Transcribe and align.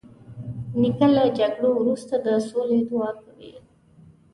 نیکه 0.79 1.07
له 1.15 1.23
جګړو 1.37 1.69
وروسته 1.75 2.13
د 2.25 2.27
سولې 2.49 2.79
دعا 2.89 3.11
کوي. 3.23 3.53